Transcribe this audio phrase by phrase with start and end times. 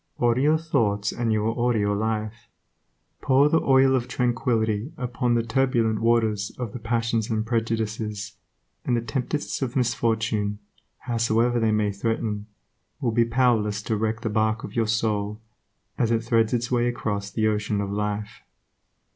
[0.17, 2.47] Order your thoughts and you will order your life.
[3.21, 8.35] Pour the oil of tranquility upon the turbulent waters of the passions and prejudices,
[8.83, 10.57] and the tempests of misfortune,
[11.01, 12.47] howsoever they may threaten,
[12.99, 15.39] will be powerless to wreck the barque of your soul,
[15.99, 18.41] as it threads its way across the ocean of life.